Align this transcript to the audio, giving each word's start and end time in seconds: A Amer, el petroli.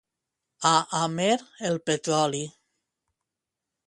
A 0.69 0.71
Amer, 0.99 1.37
el 1.69 1.77
petroli. 1.89 2.41